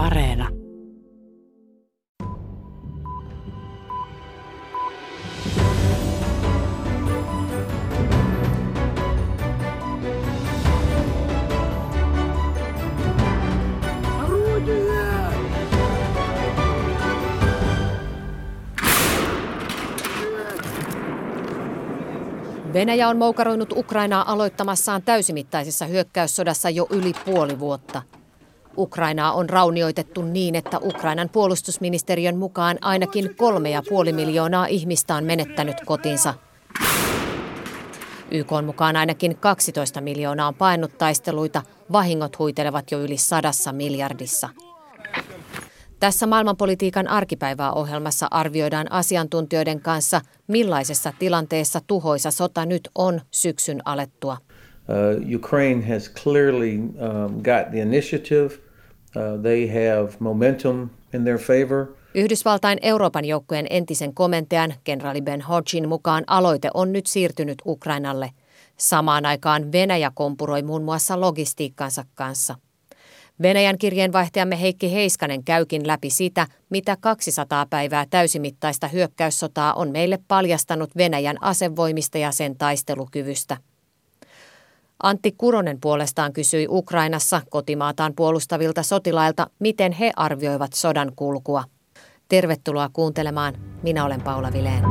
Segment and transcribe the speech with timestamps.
[0.00, 0.48] Areena.
[22.72, 28.02] Venäjä on moukaroinut Ukrainaa aloittamassaan täysimittaisessa hyökkäyssodassa jo yli puoli vuotta.
[28.76, 35.24] Ukrainaa on raunioitettu niin, että Ukrainan puolustusministeriön mukaan ainakin kolme ja puoli miljoonaa ihmistä on
[35.24, 36.34] menettänyt kotinsa.
[38.30, 41.62] YK on mukaan ainakin 12 miljoonaa on paennut taisteluita,
[41.92, 44.48] vahingot huitelevat jo yli sadassa miljardissa.
[46.00, 54.36] Tässä maailmanpolitiikan arkipäivää ohjelmassa arvioidaan asiantuntijoiden kanssa, millaisessa tilanteessa tuhoisa sota nyt on syksyn alettua.
[54.90, 58.58] Uh, Ukraine has clearly um, got the initiative.
[59.16, 61.86] Uh, they have momentum in their favor.
[62.14, 68.30] Yhdysvaltain Euroopan joukkojen entisen komentajan, kenraali Ben Hodgin mukaan aloite on nyt siirtynyt Ukrainalle.
[68.76, 72.54] Samaan aikaan Venäjä kompuroi muun muassa logistiikkansa kanssa–
[73.42, 80.90] Venäjän kirjeenvaihtajamme Heikki Heiskanen käykin läpi sitä, mitä 200 päivää täysimittaista hyökkäyssotaa on meille paljastanut
[80.96, 83.56] Venäjän asevoimista ja sen taistelukyvystä.
[85.02, 91.64] Antti Kuronen puolestaan kysyi Ukrainassa kotimaataan puolustavilta sotilailta, miten he arvioivat sodan kulkua.
[92.28, 93.54] Tervetuloa kuuntelemaan.
[93.82, 94.84] Minä olen Paula Vileen.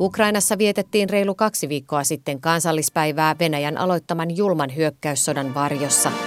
[0.00, 6.12] Ukrainassa vietettiin reilu kaksi viikkoa sitten kansallispäivää Venäjän aloittaman julman hyökkäyssodan varjossa–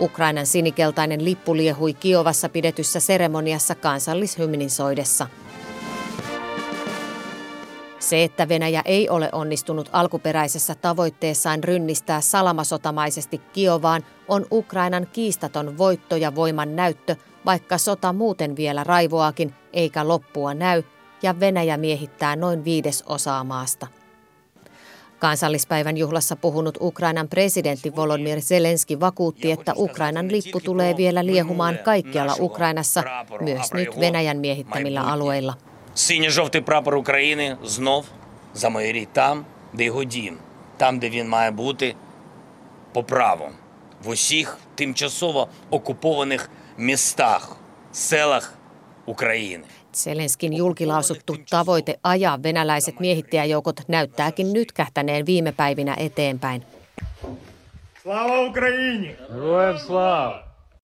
[0.00, 5.26] Ukrainan sinikeltainen lippu liehui Kiovassa pidetyssä seremoniassa kansallishymnin soidessa.
[8.08, 16.16] Se, että Venäjä ei ole onnistunut alkuperäisessä tavoitteessaan rynnistää salamasotamaisesti Kiovaan, on Ukrainan kiistaton voitto
[16.16, 20.82] ja voiman näyttö, vaikka sota muuten vielä raivoakin eikä loppua näy,
[21.22, 23.86] ja Venäjä miehittää noin viides osaa maasta.
[25.18, 32.34] Kansallispäivän juhlassa puhunut Ukrainan presidentti Volodymyr Zelenski vakuutti, että Ukrainan lippu tulee vielä liehumaan kaikkialla
[32.40, 33.02] Ukrainassa,
[33.40, 35.54] myös nyt Venäjän miehittämillä alueilla.
[35.97, 38.05] Синьо-жовтий прапор України знов
[38.53, 40.37] замайорить там, де його дім,
[40.77, 41.95] там, де він має бути
[42.93, 43.49] по праву,
[44.03, 47.57] в усіх тимчасово окупованих містах,
[47.91, 48.53] селах
[49.05, 49.63] України.
[49.93, 56.63] Zelenskin julkilausuttu tavoite ajaa venäläiset miehittäjäjoukot näyttääkin nyt kähtäneen viime päivinä eteenpäin.
[58.03, 59.15] Slava Ukraini!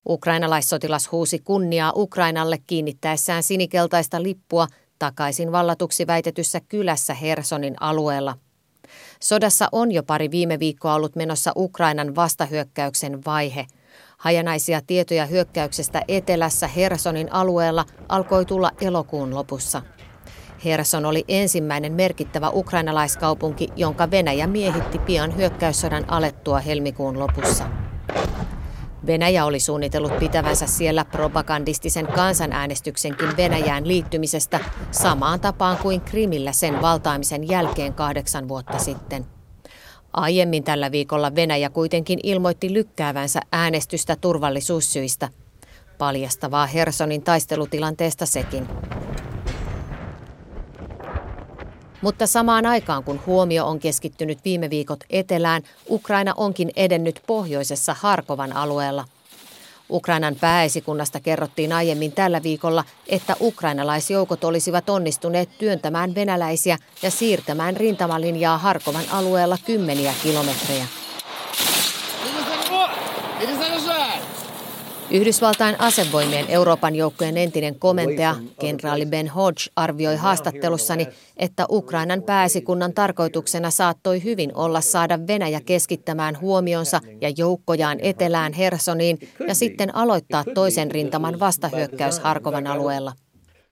[0.06, 4.66] Ukrainalaissotilas huusi kunniaa Ukrainalle kiinnittäessään sinikeltaista lippua
[4.99, 8.37] takaisin vallatuksi väitetyssä kylässä Hersonin alueella.
[9.19, 13.65] Sodassa on jo pari viime viikkoa ollut menossa Ukrainan vastahyökkäyksen vaihe–
[14.23, 19.81] Hajanaisia tietoja hyökkäyksestä etelässä Hersonin alueella alkoi tulla elokuun lopussa.
[20.65, 27.69] Herson oli ensimmäinen merkittävä ukrainalaiskaupunki, jonka Venäjä miehitti pian hyökkäyssodan alettua helmikuun lopussa.
[29.07, 34.59] Venäjä oli suunnitellut pitävänsä siellä propagandistisen kansanäänestyksenkin Venäjään liittymisestä
[34.91, 39.25] samaan tapaan kuin Krimillä sen valtaamisen jälkeen kahdeksan vuotta sitten.
[40.13, 45.29] Aiemmin tällä viikolla Venäjä kuitenkin ilmoitti lykkäävänsä äänestystä turvallisuussyistä.
[45.97, 48.67] Paljastavaa Hersonin taistelutilanteesta sekin.
[52.03, 58.55] Mutta samaan aikaan kun huomio on keskittynyt viime viikot etelään, Ukraina onkin edennyt pohjoisessa Harkovan
[58.55, 59.05] alueella.
[59.89, 68.57] Ukrainan pääesikunnasta kerrottiin aiemmin tällä viikolla, että ukrainalaisjoukot olisivat onnistuneet työntämään venäläisiä ja siirtämään rintamalinjaa
[68.57, 70.85] Harkovan alueella kymmeniä kilometrejä.
[75.13, 81.07] Yhdysvaltain asevoimien Euroopan joukkojen entinen komentaja, kenraali Ben Hodge, arvioi haastattelussani,
[81.37, 89.19] että Ukrainan pääsikunnan tarkoituksena saattoi hyvin olla saada Venäjä keskittämään huomionsa ja joukkojaan etelään Hersoniin
[89.47, 93.13] ja sitten aloittaa toisen rintaman vastahyökkäys Harkovan alueella.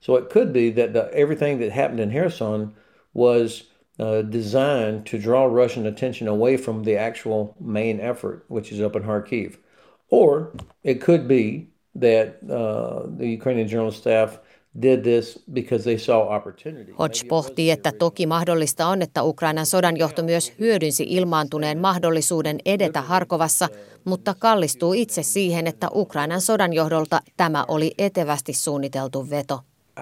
[0.00, 2.72] So it could be that the, everything that happened in Kherson
[3.16, 3.70] was
[4.00, 8.96] uh, designed to draw Russian attention away from the actual main effort, which is up
[8.96, 9.56] in Kharkiv.
[10.12, 10.50] Or
[10.84, 11.66] it could be
[12.00, 14.38] that uh, the Ukrainian general staff
[14.82, 16.92] did this because they saw opportunity.
[16.98, 23.68] Hodge pohtii, että toki mahdollista on, että Ukrainan sodanjohto myös hyödynsi ilmaantuneen mahdollisuuden edetä Harkovassa,
[24.04, 29.60] mutta kallistuu itse siihen, että Ukrainan sodanjohdolta tämä oli etevästi suunniteltu veto.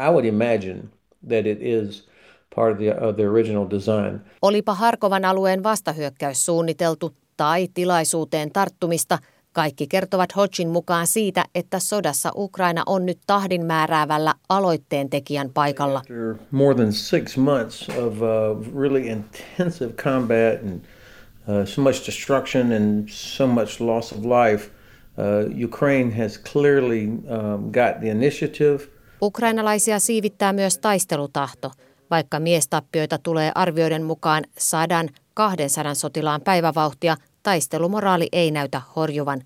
[0.09, 0.83] I would imagine
[1.29, 2.09] that it is
[2.57, 4.21] part of the, of the original design.
[4.43, 9.19] Olipa Harkovan alueen vastahyökkäys suunniteltu tai tilaisuuteen tarttumista,
[9.53, 16.03] kaikki kertovat Hodgin mukaan siitä, että sodassa Ukraina on nyt tahdin määräävällä aloitteen tekijän paikalla.
[16.51, 23.09] More than six months of uh, really intensive combat and uh, so much destruction and
[23.09, 24.71] so much loss of life,
[25.19, 28.79] uh, Ukraine has clearly um, got the initiative.
[29.23, 31.71] Ukrainalaisia siivittää myös taistelutahto,
[32.11, 39.43] vaikka miestappioita tulee arvioiden mukaan sadan 200 sotilaan päivävauhtia, taistelumoraali ei näytä horjuvan.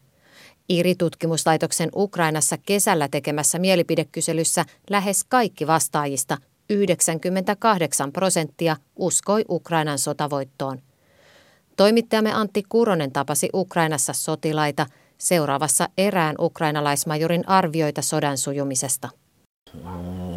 [0.69, 6.39] IRI-tutkimuslaitoksen Ukrainassa kesällä tekemässä mielipidekyselyssä lähes kaikki vastaajista,
[6.71, 10.83] 98 prosenttia, uskoi Ukrainan sotavoittoon.
[11.77, 14.87] Toimittajamme Antti Kuronen tapasi Ukrainassa sotilaita
[15.19, 19.09] seuraavassa erään ukrainalaismajorin arvioita sodan sujumisesta.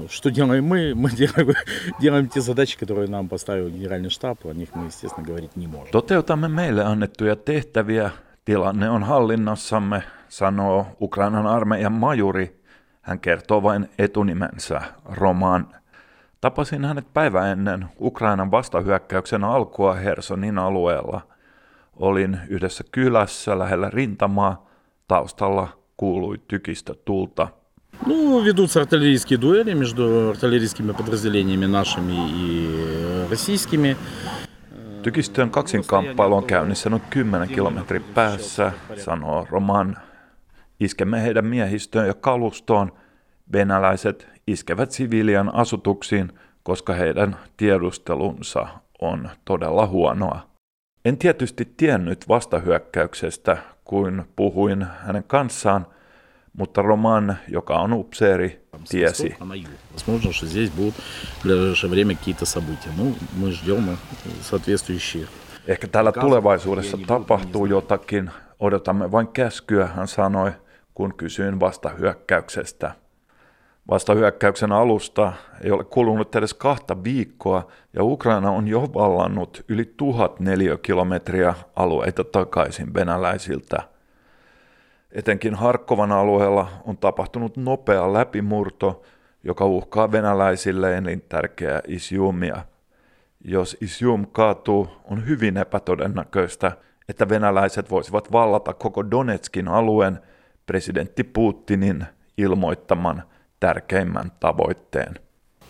[0.09, 0.95] Что делаем мы?
[0.95, 1.55] Мы делаем,
[2.01, 4.47] делаем те задачи, которые нам поставил генеральный штаб.
[4.47, 5.91] О них мы, естественно, говорить не можем.
[5.91, 8.11] Toteutamme meille annettuja tehtäviä.
[8.45, 12.61] Tilanne on hallinnassamme, sanoo Ukrainan armeijan majuri.
[13.03, 15.69] Hän kertoo vain etunimensä, Roman.
[16.41, 21.21] Tapasin hänet päivä ennen Ukrainan vastahyökkäyksen alkua Hersonin alueella.
[21.97, 24.67] Olin yhdessä kylässä lähellä rintamaa.
[25.09, 27.49] Taustalla kuului tykistä tulta.
[28.07, 33.97] Ну, ведутся артиллерийские дуэли между артиллерийскими подразделениями нашими и российскими.
[35.03, 38.73] Tykistön kaksinkamppailu on käynnissä noin 10 kilometrin päässä,
[39.05, 39.97] sanoo Roman.
[40.81, 42.93] Iskemme heidän miehistöön ja kalustoon.
[43.53, 48.67] Venäläiset iskevät siviilian asutuksiin, koska heidän tiedustelunsa
[49.01, 50.41] on todella huonoa.
[51.05, 55.95] En tietysti tiennyt vastahyökkäyksestä, kuin puhuin hänen kanssaan –
[56.57, 59.37] mutta Roman, joka on upseeri, tiesi.
[59.93, 62.91] Возможно, что здесь будут в ближайшее время какие-то события.
[62.97, 63.97] Ну, мы ждем
[64.41, 65.27] соответствующие.
[65.67, 68.31] Ehkä täällä tulevaisuudessa tapahtuu jotakin.
[68.61, 70.53] Odotamme vain käskyä, hän sanoi,
[70.95, 72.93] kun kysyin vastahyökkäyksestä.
[73.91, 80.41] Vastahyökkäyksen alusta ei ole kulunut edes kahta viikkoa ja Ukraina on jo vallannut yli tuhat
[80.41, 83.93] neliökilometriä alueita takaisin venäläisiltä –
[85.17, 89.03] Etenkin Harkkovan alueella on tapahtunut nopea läpimurto,
[89.45, 92.65] joka uhkaa venäläisille elintärkeää Isiumia.
[93.45, 96.73] Jos Isium kaatuu, on hyvin epätodennäköistä,
[97.09, 100.19] että venäläiset voisivat vallata koko Donetskin alueen
[100.67, 102.07] presidentti Putinin
[102.39, 103.23] ilmoittaman
[103.61, 105.15] tärkeimmän tavoitteen.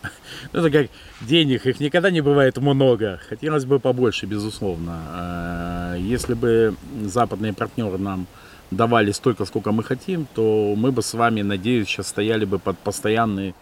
[0.52, 0.90] Ну, это как
[1.28, 3.20] денег, их никогда не бывает много.
[3.28, 5.94] Хотелось бы побольше, безусловно.
[5.96, 6.74] Если бы
[7.04, 8.26] западные партнеры нам
[8.70, 12.78] давали столько, сколько мы хотим, то мы бы с вами, надеюсь, сейчас стояли бы под
[12.78, 13.54] постоянный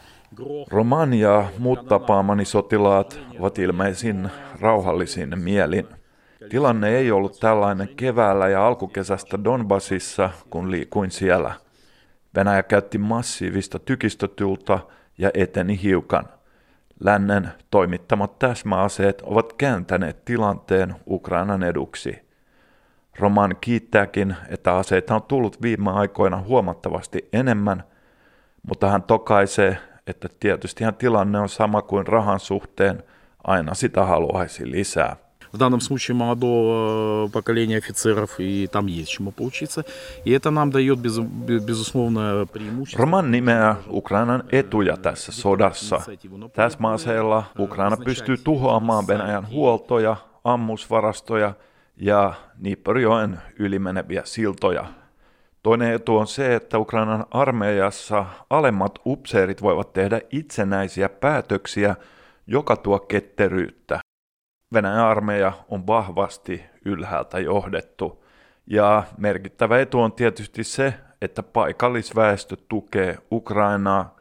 [0.69, 4.31] Roman ja muut tapaamani sotilaat ovat ilmeisin
[4.61, 5.89] rauhallisin mielin.
[6.49, 11.55] Tilanne ei ollut tällainen keväällä ja alkukesästä Donbasissa, kun liikuin siellä.
[12.35, 14.79] Venäjä käytti massiivista tykistötyltä
[15.19, 16.25] ja eteni hiukan.
[17.01, 22.24] Lännen toimittamat täsmäaseet ovat kääntäneet tilanteen Ukrainan eduksi.
[23.19, 27.85] Roman kiittääkin, että aseita on tullut viime aikoina huomattavasti enemmän,
[28.62, 33.03] mutta hän tokaisee, että tietystihän tilanne on sama kuin rahan suhteen,
[33.45, 35.17] aina sitä haluaisi lisää.
[35.53, 39.85] В данном случае молодого поколения офицеров, и там есть чему поучиться.
[40.25, 41.19] И это нам дает, без,
[41.67, 43.00] безусловно, преимущество.
[43.00, 46.00] Roman nimeää Ukrainan etuja tässä sodassa.
[46.52, 51.55] Täsmäaseella Ukraina pystyy tuhoamaan Venäjän huoltoja, ammusvarastoja
[51.98, 54.86] ja Niipperjoen ylimeneviä siltoja.
[55.64, 61.96] Toinen etu on se, että Ukrainan armeijassa alemmat upseerit voivat tehdä itsenäisiä päätöksiä,
[62.48, 64.00] joka tuo ketteryyttä.
[64.74, 68.25] Venäjän armeija on vahvasti ylhäältä johdettu.
[68.68, 74.16] Ja merkittävä etu on tietysti se, että paikallisväestö tukee Ukrainaa.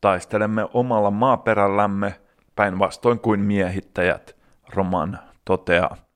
[0.00, 2.20] Taistelemme omalla maaperällämme
[2.56, 4.36] päinvastoin kuin miehittäjät,
[4.74, 6.09] Roman toteaa.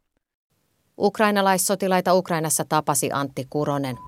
[0.98, 3.98] Ukrainalaissotilaita Ukrainassa tapasi Antti Kuronen.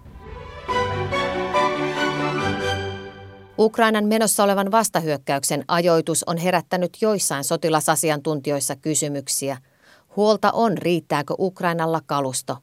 [3.58, 9.56] Ukrainan menossa olevan vastahyökkäyksen ajoitus on herättänyt joissain sotilasasiantuntijoissa kysymyksiä.
[10.16, 12.56] Huolta on, riittääkö Ukrainalla kalusto.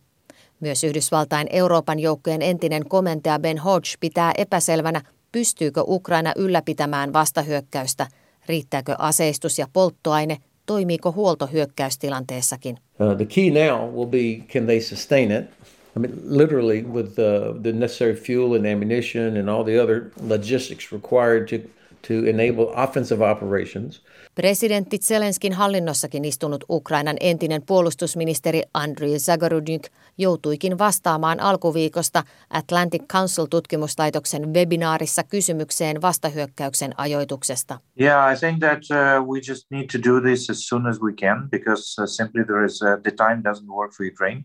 [0.59, 5.01] Myös Yhdysvaltain Euroopan joukkojen entinen komentaja Ben Hodge pitää epäselvänä,
[5.31, 8.07] pystyykö Ukraina ylläpitämään vastahyökkäystä,
[8.45, 12.77] riittääkö aseistus ja polttoaine, toimiiko huolto hyökkäystilanteessakin.
[13.03, 15.51] Uh, the key now will be can they sustain it?
[15.93, 20.91] I mean, literally, with uh, the necessary fuel and ammunition and all the other logistics
[20.91, 21.69] required to
[22.07, 24.01] to enable offensive operations.
[24.35, 35.23] Presidentti Zelenskin hallinnossakin istunut Ukrainan entinen puolustusministeri Andriy Zagorudnik joutuikin vastaamaan alkuviikosta Atlantic Council-tutkimuslaitoksen webinaarissa
[35.23, 37.79] kysymykseen vastahyökkäyksen ajoituksesta.
[38.01, 41.13] Yeah, I think that uh, we just need to do this as soon as we
[41.13, 44.43] can because uh, simply there is uh, the time doesn't work for Ukraine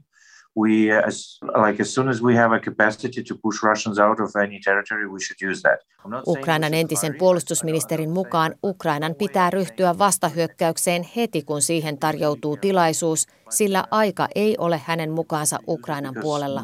[0.60, 4.36] we as like as soon as we have a capacity to push Russians out of
[4.36, 5.80] any territory, we should use that.
[6.26, 14.28] Ukrainan entisen puolustusministerin mukaan Ukrainan pitää ryhtyä vastahyökkäykseen heti, kun siihen tarjoutuu tilaisuus, sillä aika
[14.34, 16.62] ei ole hänen mukaansa Ukrainan puolella.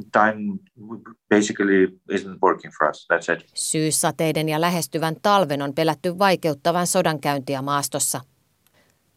[3.55, 8.21] Syyssateiden ja lähestyvän talven on pelätty vaikeuttavan sodankäyntiä maastossa.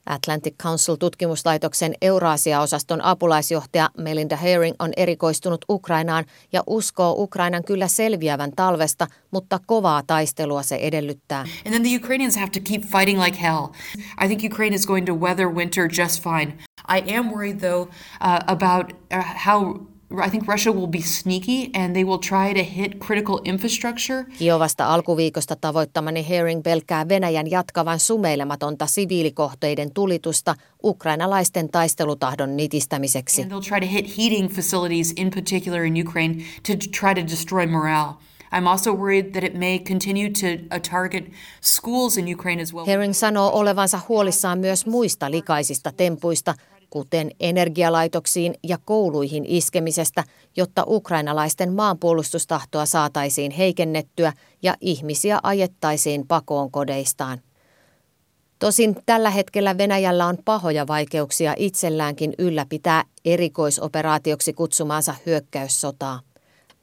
[0.10, 9.08] Atlantic Council-tutkimuslaitoksen Eurasia-osaston apulaisjohtaja Melinda Herring on erikoistunut Ukrainaan ja uskoo Ukrainan kyllä selviävän talvesta,
[9.32, 11.40] mutta kovaa taistelua se edellyttää.
[11.40, 13.68] And then the Ukrainians have to keep fighting like hell.
[14.24, 16.54] I think Ukraine is going to weather winter just fine.
[16.88, 17.90] I am worried though
[18.22, 22.64] uh, about uh, how I think Russia will be sneaky and they will try to
[22.64, 24.26] hit critical infrastructure.
[24.38, 33.42] Kiovasta alkuviikosta tavoittamani Herring pelkää Venäjän jatkavan sumeilematonta siviilikohteiden tulitusta ukrainalaisten taistelutahdon nitistämiseksi.
[33.42, 36.36] And they'll try to hit heating facilities in particular in Ukraine
[36.68, 38.14] to try to destroy morale.
[38.52, 42.86] I'm also worried that it may continue to uh, target schools in Ukraine as well.
[42.86, 46.54] Herring sanoo olevansa huolissaan myös muista likaisista tempuista,
[46.90, 50.24] kuten energialaitoksiin ja kouluihin iskemisestä,
[50.58, 57.42] jotta ukrainalaisten maanpuolustustahtoa saataisiin heikennettyä ja ihmisiä ajettaisiin pakoon kodeistaan.
[58.60, 66.20] Tosin tällä hetkellä Venäjällä on pahoja vaikeuksia itselläänkin ylläpitää erikoisoperaatioksi kutsumaansa hyökkäyssotaa.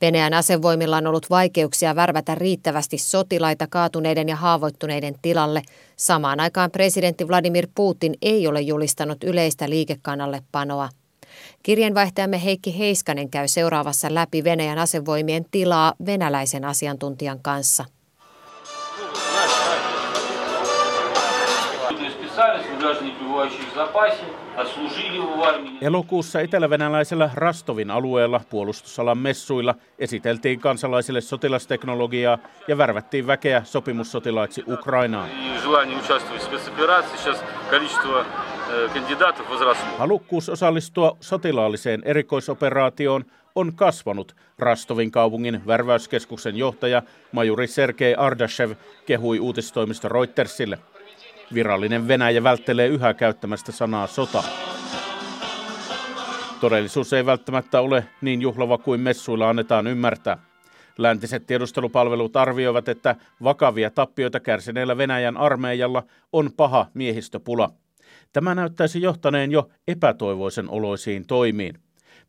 [0.05, 5.63] Venäjän asevoimilla on ollut vaikeuksia värvätä riittävästi sotilaita kaatuneiden ja haavoittuneiden tilalle.
[5.97, 10.89] Samaan aikaan presidentti Vladimir Putin ei ole julistanut yleistä liikekannalle panoa.
[11.63, 17.85] Kirjeenvaihtajamme Heikki Heiskanen käy seuraavassa läpi Venäjän asevoimien tilaa venäläisen asiantuntijan kanssa.
[25.81, 32.39] Elokuussa etelävenäläisellä Rastovin alueella puolustusalan messuilla esiteltiin kansalaisille sotilasteknologiaa
[32.69, 35.29] ja värvättiin väkeä sopimussotilaiksi Ukrainaan.
[39.99, 43.25] Halukkuus osallistua sotilaalliseen erikoisoperaatioon
[43.55, 44.37] on kasvanut.
[44.59, 48.71] Rastovin kaupungin värväyskeskuksen johtaja majuri Sergei Ardashev
[49.07, 50.79] kehui uutistoimisto Reutersille–
[51.55, 54.45] Virallinen Venäjä välttelee yhä käyttämästä sanaa sota.
[56.61, 60.39] Todellisuus ei välttämättä ole niin juhlava kuin messuilla annetaan ymmärtää.
[60.99, 67.71] Läntiset tiedustelupalvelut arvioivat, että vakavia tappioita kärsineellä Venäjän armeijalla on paha miehistöpula.
[68.33, 71.75] Tämä näyttäisi johtaneen jo epätoivoisen oloisiin toimiin.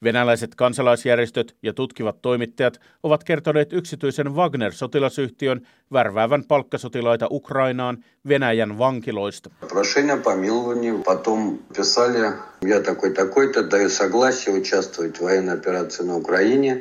[0.03, 9.49] Venäläiset kansalaisjärjestöt ja tutkivat toimittajat ovat kertoneet yksityisen Wagner-sotilasyhtiön värväävän palkkasotilaita Ukrainaan Venäjän vankiloista.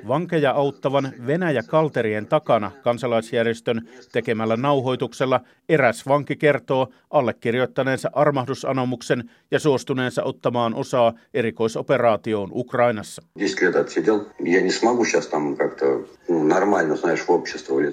[0.09, 10.75] Vankeja auttavan Venäjä-kalterien takana kansalaisjärjestön tekemällä nauhoituksella eräs vanki kertoo allekirjoittaneensa armahdusanomuksen ja suostuneensa ottamaan
[10.75, 13.23] osaa erikoisoperaatioon Ukrainassa.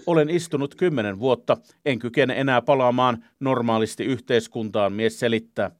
[0.07, 3.23] Olen istunut kymmenen vuotta, en kykene enää palaamaan.
[3.39, 5.71] Normaalisti yhteiskuntaan, mies selittää.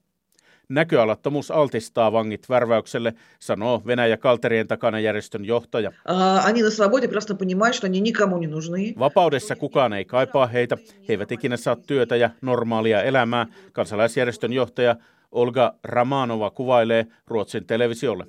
[0.70, 5.92] Näköalattomuus altistaa vangit värväykselle, sanoo Venäjä Kalterien takana järjestön johtaja.
[9.00, 14.96] Vapaudessa kukaan ei kaipaa heitä, he eivät ikinä saa työtä ja normaalia elämää, kansalaisjärjestön johtaja
[15.32, 18.26] Olga Ramanova kuvailee Ruotsin televisiolle.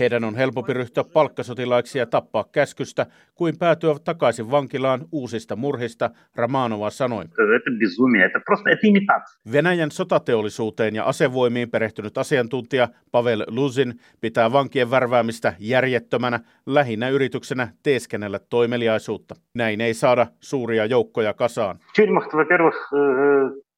[0.00, 6.90] Heidän on helpompi ryhtyä palkkasotilaiksi ja tappaa käskystä, kuin päätyä takaisin vankilaan uusista murhista, Ramanova
[6.90, 7.24] sanoi.
[9.52, 18.38] Venäjän sotateollisuuteen ja asevoimiin perehtynyt asiantuntija Pavel Luzin pitää vankien värväämistä järjettömänä lähinnä yrityksenä teeskennellä
[18.50, 19.34] toimeliaisuutta.
[19.54, 21.78] Näin ei saada suuria joukkoja kasaan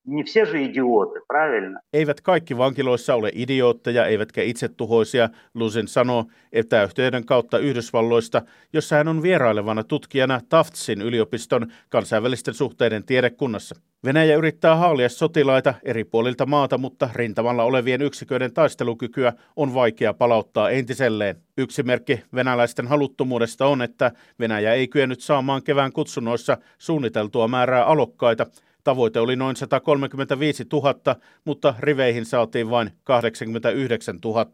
[0.07, 1.79] Не все же идиоты, правильно?
[1.93, 8.41] Eivät kaikki vankiloissa ole idiootteja, eivätkä itsetuhoisia, Lusin sanoo etäyhteyden kautta Yhdysvalloista,
[8.73, 13.75] jossa hän on vierailevana tutkijana Taftsin yliopiston kansainvälisten suhteiden tiedekunnassa.
[14.05, 20.69] Venäjä yrittää haalia sotilaita eri puolilta maata, mutta rintamalla olevien yksiköiden taistelukykyä on vaikea palauttaa
[20.69, 21.35] entiselleen.
[21.57, 28.45] Yksi merkki venäläisten haluttomuudesta on, että Venäjä ei kyennyt saamaan kevään kutsunnoissa suunniteltua määrää alokkaita.
[28.83, 31.15] Tavoite oli noin 135 000,
[31.45, 34.45] mutta riveihin saatiin vain 89 000.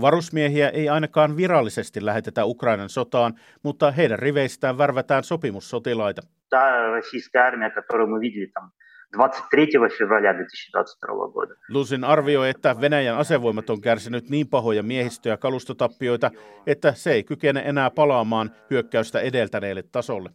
[0.00, 6.22] Varusmiehiä ei ainakaan virallisesti lähetetä Ukrainan sotaan, mutta heidän riveistään värvätään sopimussotilaita.
[6.50, 8.70] Та российская армия, которую мы видели там
[9.11, 11.55] 23 февраля 2022 года.
[11.69, 16.31] Lusin arvioi, että Venäjän asevoimat on kärsinyt niin pahoja miehistöjä ja kalustotappioita,
[16.67, 20.29] että se ei kykene enää palaamaan hyökkäystä edeltäneelle tasolle.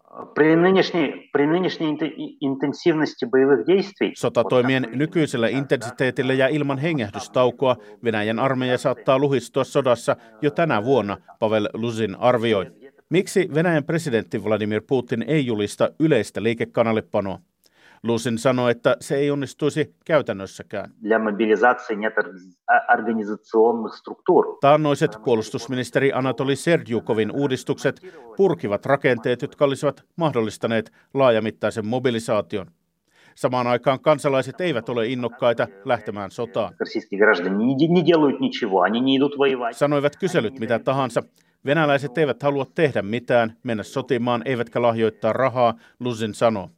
[4.15, 11.69] Sotatoimien nykyisellä intensiteetillä ja ilman hengähdystaukoa Venäjän armeija saattaa luhistua sodassa jo tänä vuonna, Pavel
[11.75, 12.67] Lusin arvioi.
[13.09, 17.39] Miksi Venäjän presidentti Vladimir Putin ei julista yleistä liikekannallepanoa?
[18.03, 20.91] Lusin sanoi, että se ei onnistuisi käytännössäkään.
[24.61, 28.01] Taannoiset puolustusministeri Anatoli Serdjukovin uudistukset
[28.37, 32.67] purkivat rakenteet, jotka olisivat mahdollistaneet laajamittaisen mobilisaation.
[33.35, 36.75] Samaan aikaan kansalaiset eivät ole innokkaita lähtemään sotaan.
[39.73, 41.23] Sanoivat kyselyt mitä tahansa.
[41.65, 46.71] Venäläiset eivät halua tehdä mitään, mennä sotimaan, eivätkä lahjoittaa rahaa, Luzin sanoo.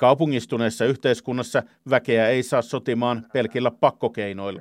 [0.00, 4.60] Kaupungistuneessa yhteiskunnassa väkeä ei saa sotimaan pelkillä pakkokeinoilla.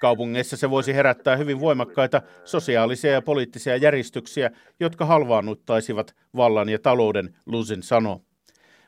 [0.00, 4.50] Kaupungeissa se voisi herättää hyvin voimakkaita sosiaalisia ja poliittisia järjestyksiä,
[4.80, 8.20] jotka halvaannuttaisivat vallan ja talouden, Luzin sanoo.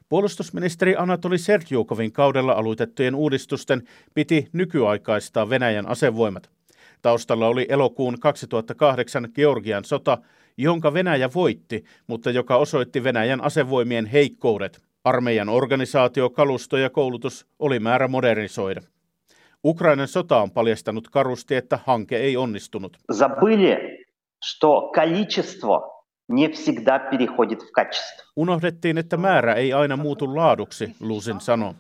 [0.08, 3.82] Puolustusministeri Anatoli Sertjukovin kaudella aloitettujen uudistusten
[4.14, 6.50] piti nykyaikaistaa Venäjän asevoimat.
[7.03, 10.17] Taustalla oli elokuun 2008 Georgian sota,
[10.57, 14.81] jonka Venäjä voitti, mutta joka osoitti Venäjän asevoimien heikkoudet.
[15.03, 18.81] Armeijan organisaatio, kalusto ja koulutus oli määrä modernisoida.
[19.65, 22.97] Ukrainan sota on paljastanut karusti, että hanke ei onnistunut.
[23.11, 24.05] Забыли,
[24.45, 28.23] что количество не всегда переходит в качество.
[28.35, 31.75] Unohdettiin, että määrä ei aina muutu laaduksi, Lusin sanoo.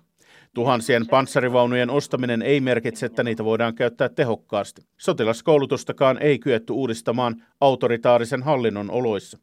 [0.54, 4.82] Tuhansien panssarivaunujen ostaminen ei merkitse, että niitä voidaan käyttää tehokkaasti.
[4.96, 9.38] Sotilaskoulutustakaan ei kyetty uudistamaan autoritaarisen hallinnon oloissa.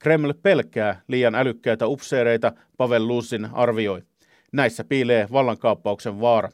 [0.00, 4.02] Kreml pelkää liian älykkäitä upseereita, Pavel Lusin arvioi.
[4.52, 6.48] Näissä piilee vallankaappauksen vaara.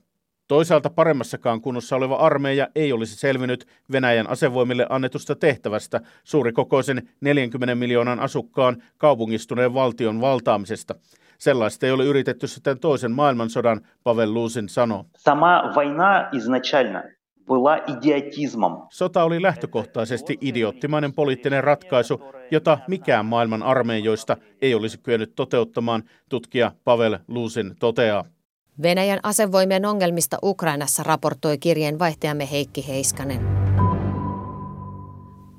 [0.49, 8.21] Toisaalta paremmassakaan kunnossa oleva armeija ei olisi selvinnyt Venäjän asevoimille annetusta tehtävästä suurikokoisen 40 miljoonan
[8.21, 10.95] asukkaan kaupungistuneen valtion valtaamisesta–
[11.40, 15.06] Sellaista ei ole yritetty sitten toisen maailmansodan, Pavel Lusin sanoo.
[15.18, 17.04] Сама война изначально
[17.48, 18.88] была идиотизмом.
[18.90, 26.72] Sota oli lähtökohtaisesti idioottimainen poliittinen ratkaisu, jota mikään maailman armeijoista ei olisi kyennyt toteuttamaan, tutkija
[26.84, 28.26] Pavel Lusin toteaa.
[28.82, 33.40] Venäjän asevoimien ongelmista Ukrainassa raportoi kirjeenvaihtajamme Heikki Heiskanen.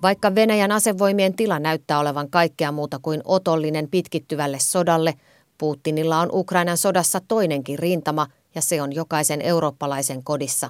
[0.03, 5.15] Vaikka Venäjän asevoimien tila näyttää olevan kaikkea muuta kuin otollinen pitkittyvälle sodalle,
[5.62, 10.70] Putinilla on Ukrainan sodassa toinenkin rintama ja se on jokaisen eurooppalaisen kodissa.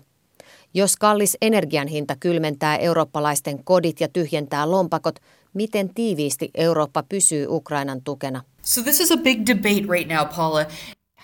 [0.74, 5.16] Jos kallis energian hinta kylmentää eurooppalaisten kodit ja tyhjentää lompakot,
[5.54, 8.44] miten tiiviisti Eurooppa pysyy Ukrainan tukena?
[8.62, 10.66] So this is a big debate right now, Paula.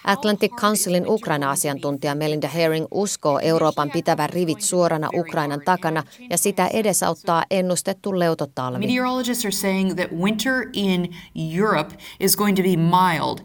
[0.04, 7.44] Atlantic Councilin Ukraina-asiantuntija Melinda Herring uskoo Euroopan pitävän rivit suorana Ukrainan takana ja sitä edesauttaa
[7.52, 8.88] ennustettu leutotalvi.
[8.88, 11.16] Meteorologists are saying that winter in
[11.56, 13.40] Europe is going to be mild,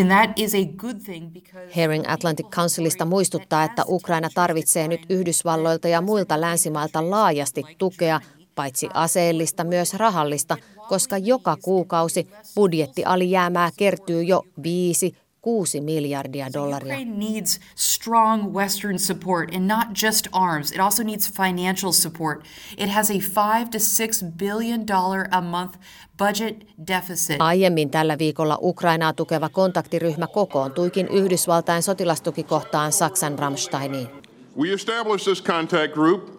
[0.00, 5.06] and that is a good thing because Herring Atlantic Councilista muistuttaa, että Ukraina tarvitsee nyt
[5.08, 8.20] Yhdysvalloilta ja muilta länsimailta laajasti tukea,
[8.54, 10.56] paitsi aseellista myös rahallista,
[10.88, 16.94] koska joka kuukausi budjettialijäämää kertyy jo 5 6 miljardia dollaria.
[16.94, 20.72] Ukraine needs strong Western support and not just arms.
[20.72, 22.44] It also needs financial support.
[22.78, 25.76] It has a five to six billion dollar a month
[26.18, 27.36] budget deficit.
[27.38, 34.08] Aiemmin tällä viikolla Ukrainaa tukeva kontaktiryhmä kokoontuikin Yhdysvaltain sotilastukikohtaan Saksan Ramsteiniin.
[34.56, 36.30] We established this contact group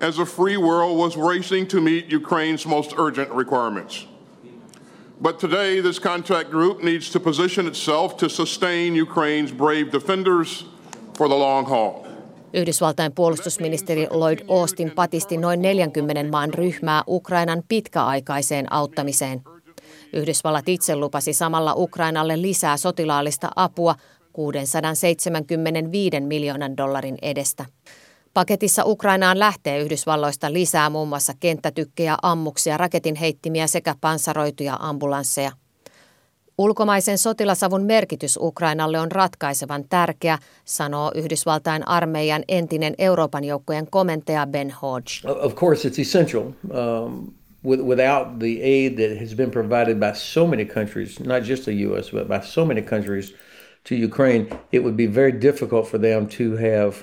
[0.00, 4.17] as the free world was racing to meet Ukraine's most urgent requirements.
[5.22, 10.66] But today, this contact group needs to position itself to sustain Ukraine's brave defenders
[11.18, 11.92] for the long haul.
[12.54, 19.42] Yhdysvaltain puolustusministeri Lloyd Austin patisti noin 40 maan ryhmää Ukrainan pitkäaikaiseen auttamiseen.
[20.12, 23.94] Yhdysvallat itse lupasi samalla Ukrainalle lisää sotilaallista apua
[24.32, 27.64] 675 miljoonan dollarin edestä.
[28.38, 35.50] Paketissa Ukrainaan lähtee Yhdysvalloista lisää muun muassa kenttätykkejä, ammuksia, raketinheittimiä sekä panssaroituja ambulansseja.
[36.58, 44.74] Ulkomaisen sotilasavun merkitys Ukrainalle on ratkaisevan tärkeä, sanoo Yhdysvaltain armeijan entinen Euroopan joukkojen komentaja Ben
[44.82, 45.12] Hodge.
[45.42, 46.42] Of course it's essential.
[46.44, 47.32] Um,
[47.64, 52.10] without the aid that has been provided by so many countries, not just the US,
[52.10, 53.34] but by so many countries
[53.88, 56.94] to Ukraine, it would be very difficult for them to have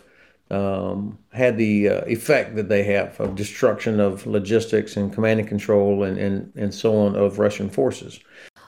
[0.50, 5.50] um, had the uh, effect that they have of destruction of logistics and command and
[5.50, 8.22] control and, and, and so on of Russian forces.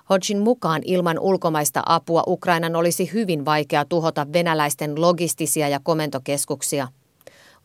[0.10, 6.88] Hodgin mukaan ilman ulkomaista apua Ukrainan olisi hyvin vaikea tuhota venäläisten logistisia ja komentokeskuksia.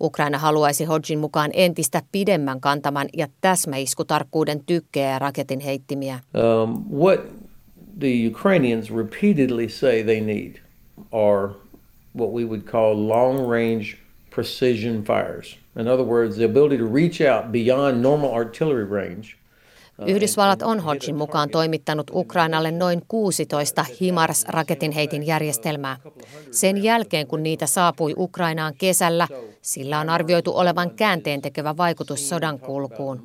[0.01, 6.19] Ukraina haluaisi Hodgin mukaan entistä pidemmän kantaman ja täsmäiskutarkkuuden tykkejä ja raketin heittimiä.
[6.63, 7.21] Um, what
[7.99, 10.57] the Ukrainians repeatedly say they need
[11.13, 11.49] are
[12.17, 14.02] what we would call long range
[14.35, 15.59] precision fires.
[15.77, 19.37] In other words, the ability to reach out beyond normal artillery range–
[20.07, 25.97] Yhdysvallat on Hodgin mukaan toimittanut Ukrainalle noin 16 HIMARS-raketinheitin järjestelmää.
[26.51, 29.29] Sen jälkeen, kun niitä saapui Ukrainaan kesällä,
[29.63, 33.23] sillä on arvioitu olevan käänteen tekevä vaikutus sodan kulkuun.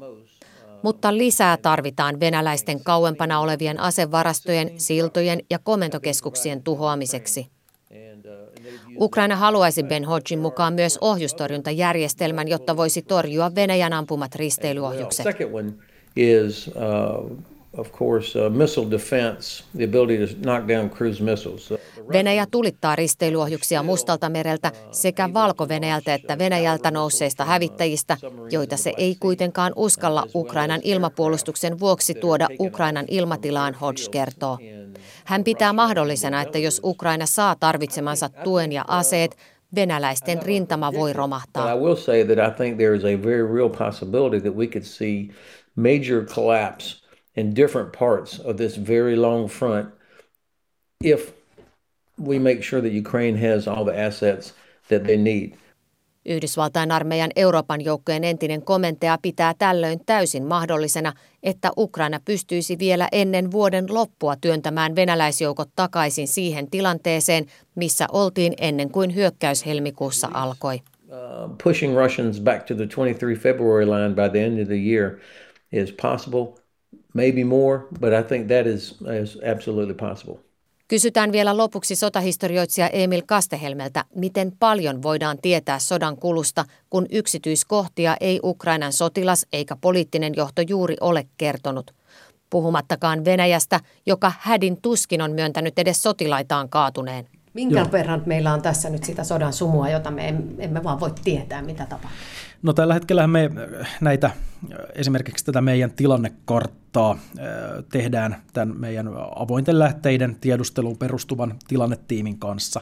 [0.83, 7.56] Mutta lisää tarvitaan venäläisten kauempana olevien asevarastojen, siltojen ja komentokeskuksien tuhoamiseksi.
[8.99, 15.25] Ukraina haluaisi Ben Hodgin mukaan myös ohjustorjuntajärjestelmän, jotta voisi torjua Venäjän ampumat risteilyohjukset.
[16.15, 16.71] Is,
[17.77, 21.73] of course, uh, missile defense, the ability to knock down cruise missiles.
[22.13, 28.17] Venäjä tulittaa risteilyohjuksia Mustalta mereltä sekä Valko-Venäjältä että Venäjältä nousseista hävittäjistä,
[28.51, 34.57] joita se ei kuitenkaan uskalla Ukrainan ilmapuolustuksen vuoksi tuoda Ukrainan ilmatilaan, Hodge kertoo.
[35.25, 39.37] Hän pitää mahdollisena, että jos Ukraina saa tarvitsemansa tuen ja aseet,
[39.75, 41.73] venäläisten rintama voi romahtaa.
[41.73, 44.83] I will say that I think there is a very real possibility that we could
[44.83, 45.29] see
[45.75, 47.06] major collapse
[47.37, 49.89] in different parts of this very long front
[51.03, 51.33] if
[52.27, 54.53] we make sure that Ukraine has all the assets
[54.89, 55.53] that they need.
[56.25, 63.51] Yhdysvaltain armeijan Euroopan joukkojen entinen komentaja pitää tällöin täysin mahdollisena, että Ukraina pystyisi vielä ennen
[63.51, 67.45] vuoden loppua työntämään venäläisjoukot takaisin siihen tilanteeseen,
[67.75, 70.81] missä oltiin ennen kuin hyökkäys helmikuussa alkoi.
[71.09, 75.11] Uh, pushing Russians back to the 23 February line by the end of the year
[75.71, 76.66] is possible,
[77.13, 80.35] maybe more, but I think that is, is absolutely possible.
[80.87, 88.39] Kysytään vielä lopuksi sotahistorioitsija Emil Kastehelmeltä, miten paljon voidaan tietää sodan kulusta, kun yksityiskohtia ei
[88.43, 91.91] Ukrainan sotilas eikä poliittinen johto juuri ole kertonut.
[92.49, 97.27] Puhumattakaan Venäjästä, joka hädin tuskin on myöntänyt edes sotilaitaan kaatuneen.
[97.53, 97.91] Minkä Joo.
[97.91, 101.85] verran meillä on tässä nyt sitä sodan sumua, jota me emme vaan voi tietää, mitä
[101.85, 102.19] tapahtuu?
[102.61, 103.49] No tällä hetkellä me
[104.01, 104.31] näitä,
[104.95, 107.17] esimerkiksi tätä meidän tilannekarttaa kohtaa
[107.91, 112.81] tehdään tämän meidän avointen lähteiden tiedusteluun perustuvan tilannetiimin kanssa.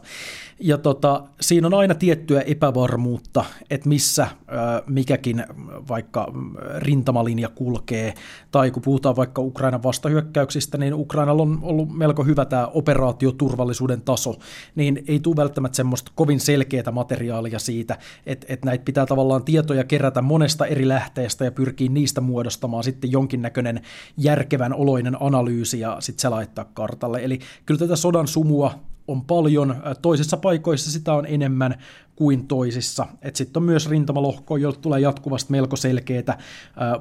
[0.59, 4.27] Ja tota, siinä on aina tiettyä epävarmuutta, että missä
[4.87, 5.45] mikäkin
[5.89, 6.33] vaikka
[6.77, 8.13] rintamalinja kulkee,
[8.51, 14.35] tai kun puhutaan vaikka Ukrainan vastahyökkäyksistä, niin Ukrainalla on ollut melko hyvä tämä operaatioturvallisuuden taso,
[14.75, 19.83] niin ei tule välttämättä semmoista kovin selkeää materiaalia siitä, että, että näitä pitää tavallaan tietoja
[19.83, 23.81] kerätä monesta eri lähteestä ja pyrkii niistä muodostamaan sitten jonkinnäköinen
[24.17, 27.23] järkevän oloinen analyysi ja sitten se laittaa kartalle.
[27.23, 31.75] Eli kyllä tätä sodan sumua on paljon, toisissa paikoissa sitä on enemmän
[32.15, 33.07] kuin toisissa.
[33.33, 36.37] Sitten on myös rintamalohko, jolla tulee jatkuvasti melko selkeää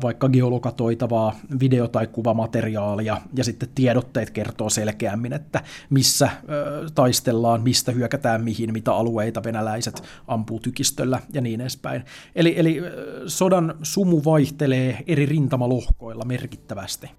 [0.03, 6.31] vaikka geolokatoitavaa video- tai kuvamateriaalia, ja sitten tiedotteet kertoo selkeämmin, että missä
[6.95, 12.05] taistellaan, mistä hyökätään mihin, mitä alueita venäläiset ampuu tykistöllä ja niin edespäin.
[12.35, 12.83] Eli, eli
[13.27, 17.11] sodan sumu vaihtelee eri rintamalohkoilla merkittävästi.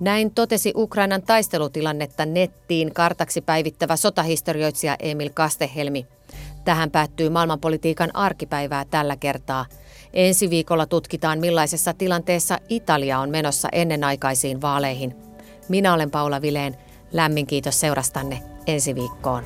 [0.00, 6.06] Näin totesi Ukrainan taistelutilannetta nettiin kartaksi päivittävä sotahistorioitsija Emil Kastehelmi.
[6.64, 9.66] Tähän päättyy maailmanpolitiikan arkipäivää tällä kertaa.
[10.12, 15.16] Ensi viikolla tutkitaan millaisessa tilanteessa Italia on menossa ennenaikaisiin vaaleihin.
[15.68, 16.76] Minä olen Paula Vileen.
[17.12, 19.44] Lämmin kiitos seurastanne ensi viikkoon.